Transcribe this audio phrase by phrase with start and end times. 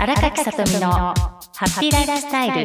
[0.00, 1.14] 荒垣さとみのハ
[1.58, 2.64] ッピーライフスタイ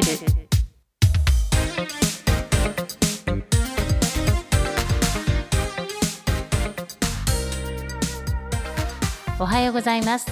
[9.40, 10.30] おはようございます。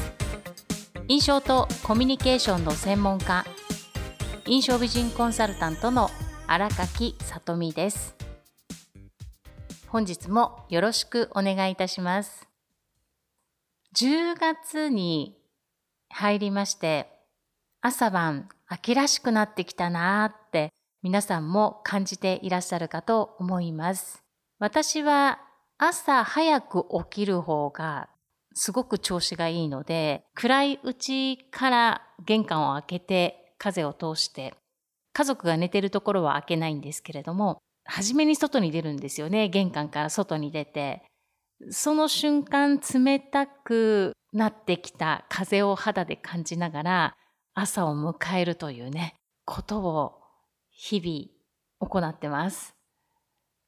[1.08, 3.44] 印象とコミュニケーションの専門家
[4.46, 6.08] 印象美人コンサルタントの
[6.46, 8.14] 荒垣さとみです。
[9.88, 12.48] 本日もよろしくお願いいたします。
[13.96, 15.41] 10月に
[16.12, 17.08] 入りまして、
[17.80, 20.70] 朝晩秋らしくなってきたなーって
[21.02, 24.22] 皆さんも感じていらっしゃるかと思います。
[24.58, 25.40] 私は
[25.78, 28.08] 朝早く起きる方が
[28.54, 34.54] すごく調子がいいので、暗いうちから玄関を開けて風を通して、
[35.12, 39.48] 家族が寝てるところは開けないんですけれども、初めに外に出るんですよね。
[39.48, 41.02] 玄関から外に出て。
[41.70, 47.16] その瞬間冷たくなってきた風を肌で感じながら
[47.54, 50.14] 朝を迎えるというね、ことを
[50.70, 52.74] 日々行ってます。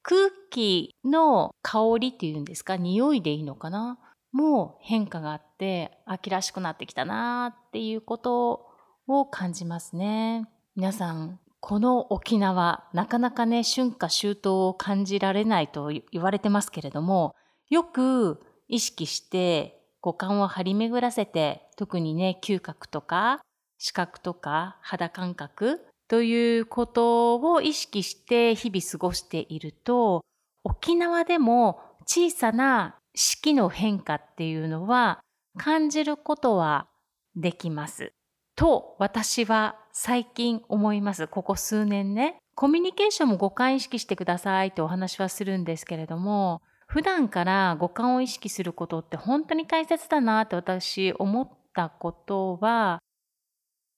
[0.03, 3.98] 空気の香りっていうんですか、匂いでいいのかな？
[4.33, 8.67] もう変化があって秋らしくなってきたなっていうこと
[9.06, 10.48] を感じますね。
[10.77, 17.34] 皆さん、この沖縄、なかなかね、春夏秋冬を感じられないと言われてますけれども、
[17.70, 23.41] よく意識して五感を張り巡らせて、特にね、嗅覚とか
[23.79, 30.25] 視覚とか肌感覚ということを意識して日々過ごしていると、
[30.62, 35.21] 沖縄でも小さな四季の変化っていうのは
[35.56, 36.89] 感じることは
[37.37, 38.12] できます。
[38.56, 41.27] と私は最近思います。
[41.27, 42.37] ここ数年ね。
[42.55, 46.62] コミュニケーションも五感意識してくださいとお話はするんですけれども、
[46.95, 53.00] 普段から五感を意識することって本当に大切だなって私思ったことは、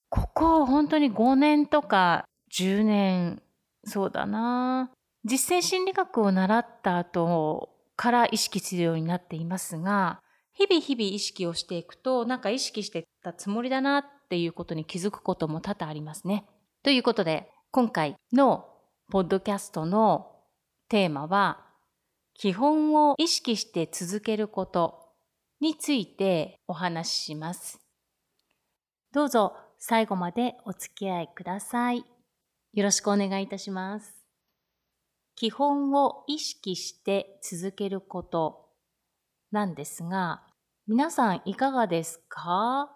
[0.09, 3.43] ここ本当に5年とか10年、
[3.83, 4.89] そうだな。
[5.23, 10.19] 実践心理学を習った後から意識するようになっていますが、
[10.53, 16.47] 日々日々意識をしていくと、なんか意識してたつもりだなっていうことに気づくことも多々ありますね。
[16.81, 18.67] ということで、今回の
[19.11, 20.31] ポッドキャストの
[20.89, 21.66] テーマは、
[22.39, 25.09] 基本を意識して続けること
[25.59, 27.79] についてお話しします。
[29.11, 32.05] どうぞ最後までお付き合いください。
[32.73, 34.13] よろしくお願いいたします。
[35.35, 38.69] 基本を意識して続けること
[39.51, 40.43] なんですが、
[40.85, 42.91] 皆さんいかがですか？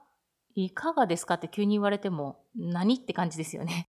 [0.54, 3.88] いかがですかって急に言われても何って感じですよね。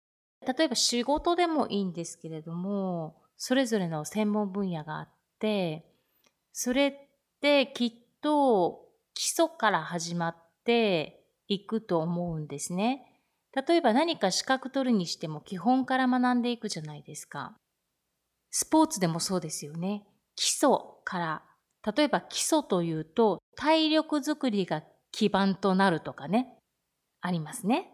[0.47, 5.84] 例えば仕事でもいいんですけれども、それぞれの専門分野があってて、
[6.53, 6.93] それっ
[7.41, 13.06] てきっと基礎から始まっていくと思うんですね。
[13.67, 17.56] 例えば何か資格取るにしても基本から学んでいくじゃないですか。
[18.51, 20.05] スポーツでもそうですよね。
[20.37, 20.71] 基礎
[21.05, 21.43] から。
[21.97, 26.59] 例えば基礎というと体力づくりが基盤となるとかね。
[27.21, 27.91] ありますね。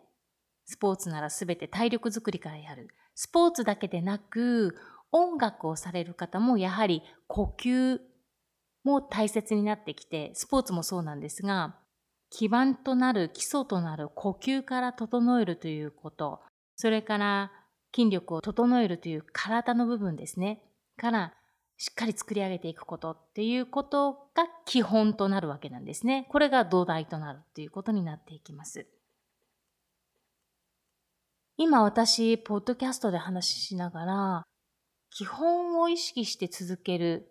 [0.66, 2.88] スポーツならすべて体力づくりからやる。
[3.14, 4.76] スポーツだけでなく
[5.12, 8.00] 音楽をされる方もやはり呼吸
[8.84, 11.76] も大切になってきて、スポーツもそうなんですが、
[12.30, 16.40] 基盤となる基礎となる呼吸から整えるということ、
[16.76, 17.52] それから
[17.94, 20.62] 筋力を整えるという体の部分ですね、
[20.96, 21.34] から
[21.78, 26.26] しっかり作り上げていくことっていうことが基本となるわけなんですね。
[26.30, 28.86] これが土台となるということになっていきます。
[31.58, 34.46] 今私、ポッドキャストで話しながら、
[35.16, 37.26] 基本を意識して続ける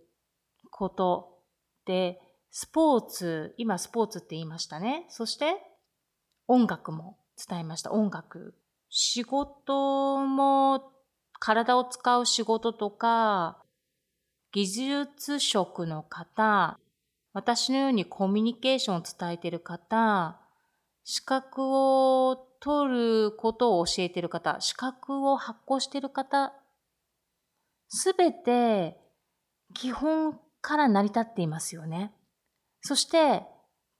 [0.71, 1.37] こと
[1.85, 2.19] で、
[2.49, 5.05] スポーツ、今スポーツって言いましたね。
[5.09, 5.61] そして
[6.47, 7.91] 音楽も伝えました。
[7.91, 8.55] 音楽。
[8.89, 10.93] 仕事も
[11.39, 13.61] 体を使う仕事とか、
[14.51, 16.79] 技術職の方、
[17.33, 20.41] 私のようにコミュニケーションを伝えている方、
[21.03, 26.51] 資格を取ることを教えている方、資格を発行している方
[27.87, 28.97] すべて
[29.73, 32.13] 基本から成り立っていますよね。
[32.81, 33.43] そして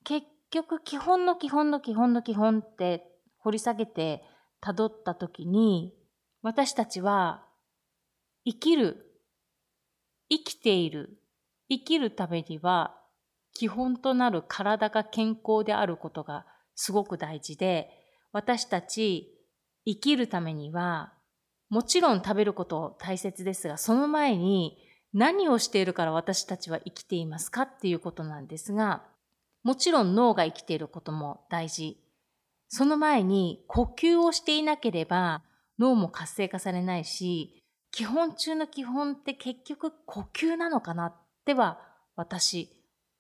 [0.04, 3.04] 結局基本の基本の基本の基本って
[3.40, 4.24] 掘り下げて
[4.64, 5.94] 辿った時に
[6.42, 7.44] 私たちは
[8.46, 8.98] 生きる、
[10.30, 11.18] 生きている、
[11.70, 12.96] 生きるためには
[13.56, 16.46] 基本となる体が健康であることが
[16.76, 17.90] すごく大事で
[18.32, 19.34] 私たち
[19.86, 21.15] 生きるためには
[21.76, 24.78] もちろん食べること大切ですが、その前に
[25.14, 29.04] 何をしているから私たちは生きていますかっていうことなんですが、
[29.62, 32.00] もちろん脳が生きていることも大事
[32.70, 35.44] その前に呼吸をしていなければ
[35.78, 37.62] 脳も活性化されないし、
[37.92, 41.82] 基本中の基本って結局呼吸なのかなっては
[42.16, 42.70] 私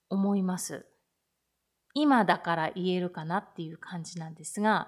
[0.09, 0.85] 思います。
[1.93, 4.87] 今だから言えるかなっていう感じなんですが、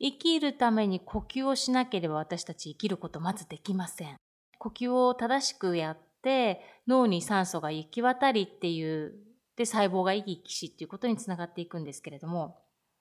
[0.00, 4.16] 生きるために呼吸をしなければ私たち生きることまずできません。
[4.58, 9.14] 呼吸を正しくやって脳に酸素が行き渡りっていう
[9.56, 12.58] で細胞が生き生きしっていうことにつながっていくんですけれども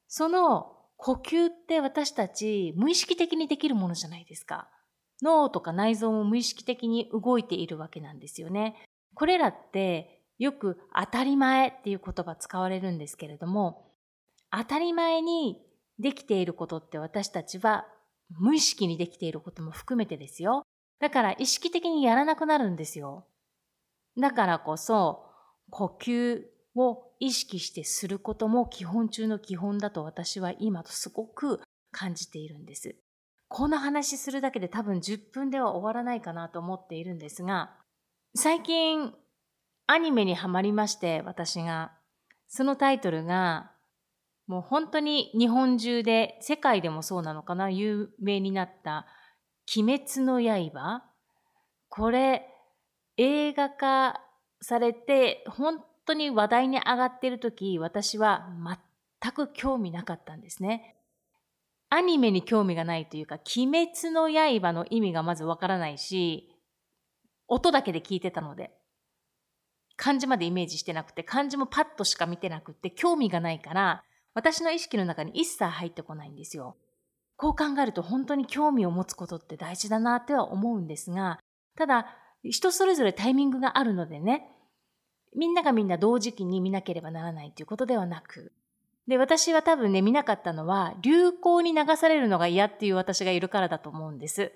[0.08, 4.70] その呼吸って私たち無意識的にできるものじゃないですか。
[5.22, 8.76] 脳とか内臓も無意識的に動いているわけなんですよね。
[9.14, 13.92] これらってよく当たり前っていう言葉使われるんですけれども
[14.52, 15.65] 当たり前に
[16.00, 17.86] できていることって私たちは
[18.30, 20.64] 無意識にできていることも含めてですよ。
[21.00, 23.28] だから意識的にやらなくなるんですよ。
[24.20, 25.26] だからこそ
[25.70, 26.44] 呼吸
[26.76, 31.62] を意識してすることも基本中の基本だと私は今とすごく
[31.92, 32.96] 感じているんです。
[33.48, 37.78] この話するだけで多分10分では終わらないかなと思っているんですが、
[38.36, 39.14] 最近
[39.88, 41.94] アニメにハマりまして私が、
[42.48, 43.72] そのタイトルが
[44.48, 49.08] もう本当に日本中で世界でもそうなのかな有名になった
[49.76, 51.04] 鬼滅の刃
[51.90, 52.48] これ
[53.18, 54.22] 映画化
[54.62, 58.48] されて本当に話題に上がっている時私は
[59.22, 60.96] 全く興味なかったんですね。
[61.90, 66.50] アニメに興味がないというか鬼滅の刃の意味がまずわからないし
[67.48, 68.72] 音だけで聞いてたので
[69.96, 74.04] 漢字までイメージしてなくて漢字もパッとしか見てなくて興味がないから
[74.36, 76.76] 私の意識の中に一切入ってこないんですよ。
[77.38, 81.40] こう考えると本当に興味を持つことって大事だなっては思うんですが
[81.76, 82.08] ただ
[82.44, 84.48] 人それぞれタイミングがあるのでね
[85.36, 88.54] みんながみんな同時期に見なければならないということではなく
[89.08, 94.52] で私は多分ね見なかったのは流行に流されるのが嫌っていう私がいるからだと思うんです。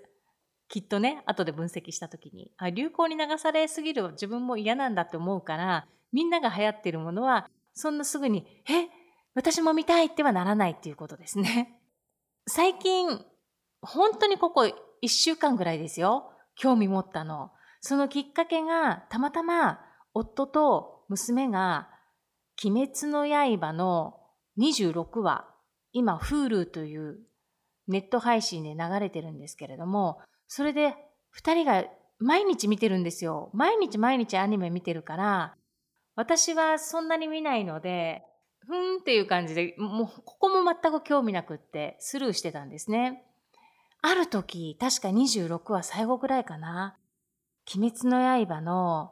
[0.69, 8.98] きっとね後で分析した時にあ流行に流されすぎる自分も嫌なんだって思うからみんなが流行ってるものはそんなすぐに「え？
[9.39, 11.79] 私も見たい」ってはならないっていうことですね。
[12.45, 13.25] 最近
[13.81, 14.63] 本当にここ
[15.01, 17.53] 1週間ぐらいですよ興味持ったの。
[17.79, 19.79] そのきっかけがたまたま
[20.13, 21.89] 夫と娘が
[22.61, 24.19] 「鬼滅の刃」の
[24.57, 25.47] 26話
[25.93, 27.25] 今 Hulu という
[27.87, 30.97] ネット配信で流れてるんですけれどもそれで
[31.37, 31.85] 2人が
[32.17, 35.55] 毎日見てるんですよ毎日毎日アニメ見てるから
[36.17, 38.25] 私はそんなに見ないので
[38.69, 43.23] ふんっていう感じでもうここも全く興味なくってスルーしてたんですね
[44.03, 46.95] ある時確か26話最後ぐらいかな
[47.75, 49.11] 「鬼滅の刃」の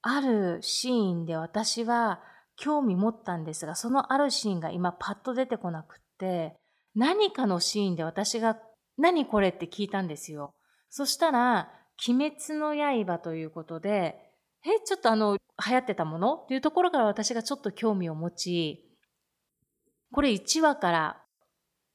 [0.00, 2.22] あるシーンで私は
[2.56, 6.56] 興味持ったんですがそのあるシーンが今パッと出てこなくって
[6.94, 8.58] 何かのシーンで私が
[8.96, 10.54] 何これって聞いたんですよ。
[10.88, 11.72] そしたら
[12.08, 14.27] 鬼滅の刃ということで
[14.64, 16.34] えちょっとあの流行ってたもの？
[16.34, 18.84] っていうところから私がちょっと興味を持ち
[20.12, 21.22] これ1話から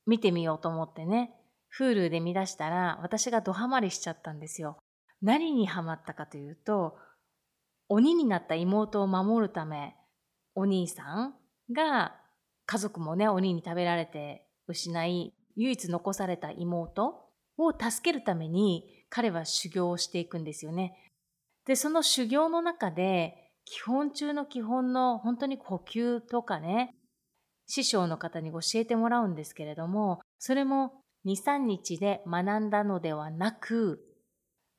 [0.06, 1.36] 見てみようと思ってね
[1.80, 4.78] Hulu で見出したら私がドハマりしちゃったんですよ。
[5.22, 6.98] 何にハマったかというと
[7.90, 9.96] 鬼になった妹を守るため
[10.56, 11.34] お兄さん
[11.74, 12.16] が
[12.66, 17.24] 家族もね鬼に食べられて失い唯一残された妹
[17.58, 21.03] を助けるために彼は修行をしていくんですよね。
[21.66, 26.96] でその修行の中で基本中の基本の本当に呼吸とかね
[27.66, 30.92] 師匠の方に教えてもらうんですけれどもそれも
[31.26, 34.02] 23日で学んだのではなく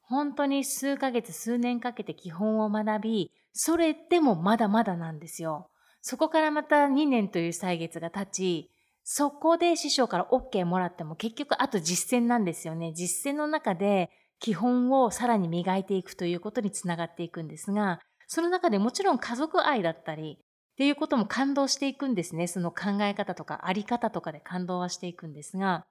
[0.02, 5.70] 本当に数ヶ月数年かけて基本を学びそれでもまだまだなんですよ。
[6.02, 8.70] そこからまた2年という歳月が経ち
[9.04, 12.92] そこで師匠から OK もらっても結局あと実践なんですよね。
[12.94, 14.10] 実践の中で
[14.40, 22.46] 基本をさらに磨いていくということにつながっていくんですが、その中でもちろん家族愛だったりっていうことも感動していくんですね。
[22.46, 25.84] その考え方とかあり方とかで感動はしていくんですが、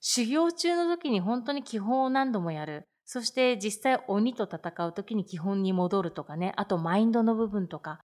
[0.00, 2.84] 修行中の時に本当に基本を何度もやる。
[3.04, 8.00] そして実際鬼と戦う時に基本に戻るとかね、あとマインドの部分とか、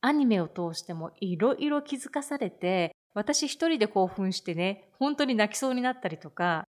[0.00, 6.64] アニメを通してもいろいろ気づかされて、私一人で興奮してね、本当に泣きそうになったりとか、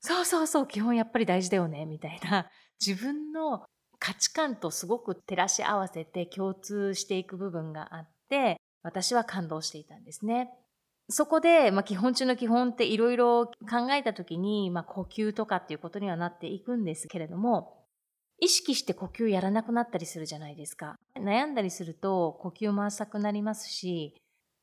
[0.00, 2.50] そうそうそう、基本やっぱり大事だよね、みたいな、
[2.84, 3.66] 自分の
[3.98, 10.50] 価値観とすごく照らし合わせて共通していく部分があって、私は感動していたんですね。
[11.10, 17.84] そこで、まあ、基本中の基本っていろいろ考えた時に、まあ、呼吸とかっていうことにはなっていくんですけれども、
[18.38, 20.96] 意識して呼吸やらなくなったりするじゃないですか。
[21.16, 24.14] 悩んだりすると呼吸も浅くなりますし、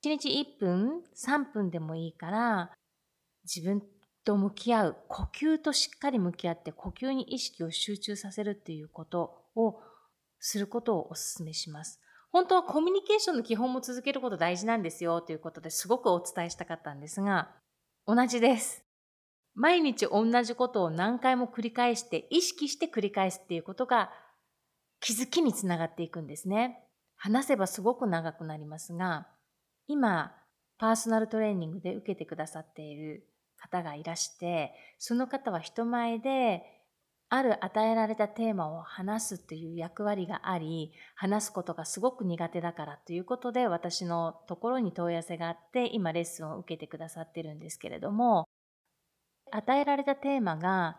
[0.04, 2.74] 1日1分、3分でもいいから、
[3.44, 3.82] 自分
[4.28, 9.80] と向き合う、呼吸としっかり向き合って呼吸に意識を集中させるっていうことを
[10.42, 12.02] することをお勧めします。
[12.34, 17.52] 本当はコミュニケーションの基本も続けること大事なんですよということですごくお伝えしたかったんですが、
[18.06, 18.84] 同じです。
[19.56, 24.12] 毎日同じことを何回も繰り返して意識して繰り返すっていうことが
[25.00, 26.84] 気づきにつながっていくんですね。
[27.16, 29.30] 話せばすごく長くなりますが、
[29.88, 30.36] 今、
[30.78, 33.26] パーソナルトレーニングで受けてくださっている
[33.58, 36.64] 方がいらして、その方は人前で
[37.30, 48.48] ある与えられたテーマを話すという役割があり、話すことがすごく苦手だからということで私のところに問い合わせがあって、今レッスンを受けてくださってるんですけれども、
[49.52, 50.98] 与えられたテーマが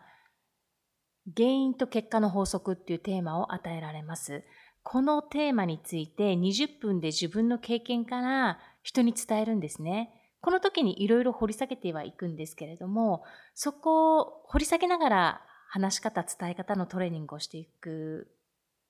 [1.35, 4.43] 原因と結果の法則っていうテーマを与えられます。
[4.83, 10.11] このテーマについて20分で自分の経験から人に伝えるんですね。
[10.41, 18.31] この時にいろいろ掘り下げてはいくんですけれども、そこを掘り下げながら話し方、伝え方のトレーニングをしていく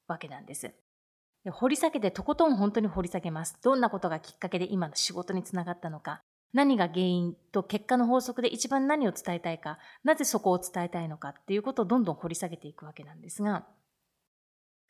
[0.08, 0.74] わけなんです。
[1.44, 3.58] で掘り下げてとことん本当に掘り下げます。
[3.62, 6.22] どんなことがきっかけで今の仕事につながったのか、
[6.54, 13.66] 何が原因と結果の法則で一番何を伝えたいか、なぜそこを伝えたいのかっていうことをどんどん掘り下げていくわけなんですが、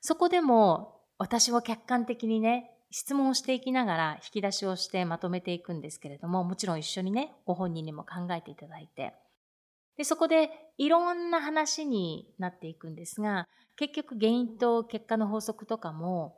[0.01, 9.13] そこでも私は客観的にね、質問をしていきながら引き出しをしてまとめていくんですけれども、もちろん一緒にね、ご本人にも考えていただいて。
[9.97, 16.37] で、そこでいろんな話になっていくんですが、結局原因と結果の法則とかも、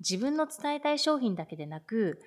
[0.00, 2.20] 自分の伝えたい商品だけでなく、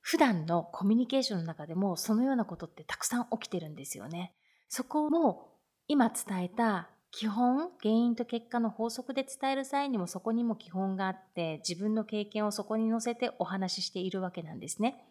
[0.00, 4.32] 普段のコミュニケーションの中でもそのようなことってたくさん起きてるんですよね。
[4.68, 5.48] そこも
[5.88, 15.02] 今伝えた基本、原因と結果の法則で伝える際にもそこにも基本があって、自分の経験をそこに乗せてお話ししているわけなんですね。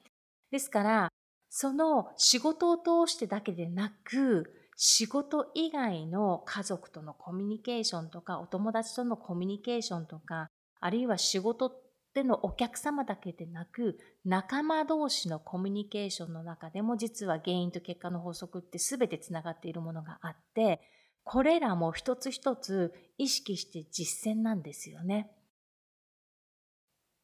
[0.51, 1.11] ですから、
[1.49, 11.71] その仕事を通してだけでなく、仕事以外の家族とのコミュニケーションとか、お友達とのコミュニケーションとか、あるいは仕事
[12.13, 20.81] でのお客様だけでなく、仲間同士のコミュニケーションの中でも実は原因と結果の法則って全てつながっているものがあって、
[21.25, 25.31] これらも一つ一つ意識して実践なんですよね。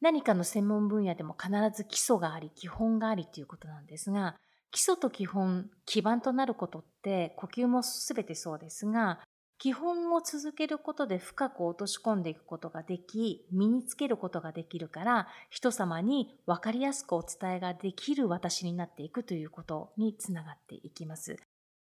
[0.00, 4.36] 何かの専門分野でも必ず基礎があり、基本がありということなんですが、
[4.72, 9.20] 基礎と基本、基盤となることって呼吸も全てそうですが、
[9.58, 21.36] 基本を続けることで深く落とし込んでいくことができ、身につけることができるから、人様に分かりやすくお伝えができる私になっていくということにつながっていきます。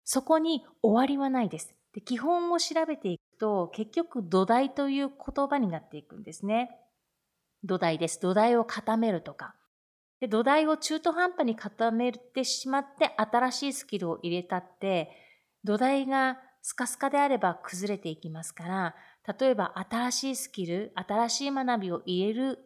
[0.04, 1.74] そこに終わりはないです。
[1.96, 6.78] で基本を調べていくと結局土台という言葉になっていくんですね。
[7.64, 8.20] 土台です。
[8.20, 9.54] 土台を固めるとか。
[10.20, 15.10] で土台を中途半端に固めてしまって新しいスキルを入れたって
[15.64, 18.94] 土台がスカスカであれば崩れていきますから
[19.38, 22.58] 例えば新しいスキル新しい学びを入れる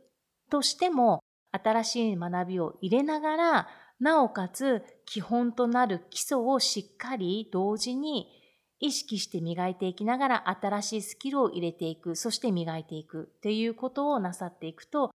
[0.50, 1.22] としても
[1.52, 3.68] 新しい学びを入れながら
[3.98, 8.39] なおかつ基本となる基礎をしっかり同時に
[8.80, 15.10] 意識して磨いていきながら新しいスキルを入れていく、そして磨いていくっていうことをなさっていくと、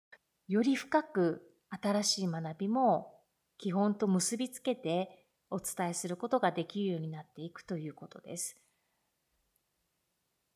[0.47, 3.11] より深く新しい学びも
[3.57, 8.55] 基本と結びつけてお伝えすることができるようになっていくということです。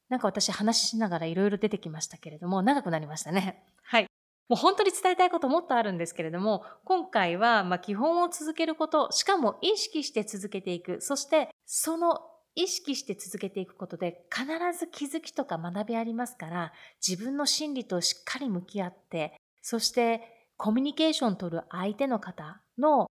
[0.10, 3.64] なんか私話しながらいろいろ出てきましたけれども、長くなりましたね。
[3.84, 4.08] はい。
[4.50, 12.20] もう本当に伝えたいこともっとあるんですけれども、今回はま基本を続けること、しかも意識して続けていく、そしてその
[12.56, 14.46] 意識して続けていくことで必
[14.78, 16.74] ず気づきとか学びありますから
[17.06, 20.22] 自分の心理としっかり向き合ってそして
[20.58, 23.10] コミュニケーションを取る相手の方の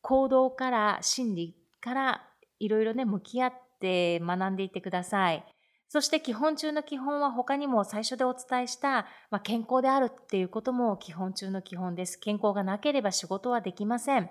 [0.00, 2.28] 行動から心理から
[2.60, 5.44] いろいろね向き合って学んでいってください。
[5.90, 12.18] そして基本中の基本は他にも最初でお伝えした、まあ、健康であるっていうことも基本中の基本です。
[12.18, 14.30] 健康がなければ仕事はできません。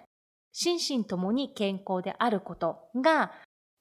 [0.52, 3.32] 心身ともに健康であることが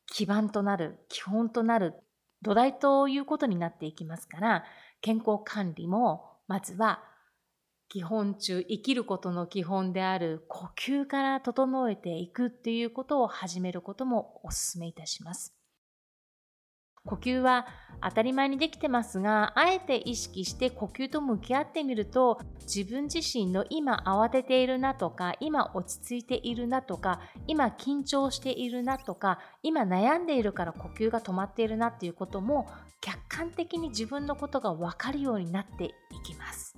[0.06, 1.94] 基盤となる、基本となる
[2.42, 4.64] 土台ということになっていきますから、
[5.00, 7.02] 健康管理もまずは
[7.88, 15.54] 基本中、生きることの基本である呼吸から整えていくっていうことを始めることもお勧めいたします。
[17.06, 17.66] 呼吸は
[18.02, 32.68] 当たり前にできてますが、あえて意識して呼吸と向き合ってみると、自分自身の今慌てているなとか、今落ち着いているなとか、今緊張しているなとか、今悩んでいるから呼吸が止まっているなっていうことも、
[33.00, 35.90] 客観的に自分のことがわかるようになってい
[36.25, 36.76] きます。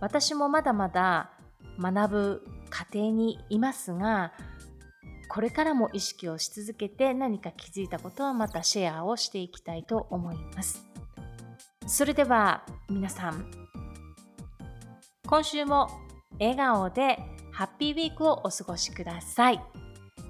[0.00, 1.30] 私もまだまだ
[1.80, 4.32] 学ぶ過程にいますが
[5.38, 10.84] これからも意識をし続けて何か気づいたことはまたシェアをしていきたいと思います。
[11.86, 13.48] それでは皆さん
[15.28, 15.90] 今週も
[16.40, 17.20] 笑顔で
[17.52, 19.60] ハッピーウィークをお過ごしください。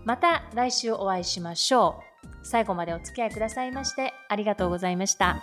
[0.04, 2.02] また来週お会いしましょ
[2.44, 2.44] う。
[2.44, 5.40] 最後までお付き合いくださいましてありがとうございました。